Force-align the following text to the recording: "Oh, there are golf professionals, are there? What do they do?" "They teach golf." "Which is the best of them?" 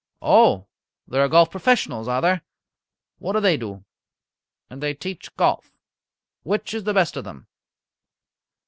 "Oh, 0.23 0.65
there 1.07 1.23
are 1.23 1.27
golf 1.27 1.51
professionals, 1.51 2.07
are 2.07 2.23
there? 2.23 2.41
What 3.19 3.33
do 3.33 3.39
they 3.39 3.55
do?" 3.55 3.85
"They 4.67 4.95
teach 4.95 5.35
golf." 5.35 5.77
"Which 6.41 6.73
is 6.73 6.85
the 6.85 6.93
best 6.95 7.15
of 7.17 7.23
them?" 7.23 7.45